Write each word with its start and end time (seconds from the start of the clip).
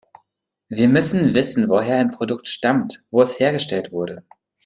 Wir 0.67 0.89
müssen 0.89 1.35
wissen, 1.35 1.69
woher 1.69 1.99
ein 1.99 2.09
Produkt 2.09 2.47
stammt, 2.47 3.05
wo 3.11 3.21
es 3.21 3.39
hergestellt 3.39 3.91
wurde. 3.91 4.25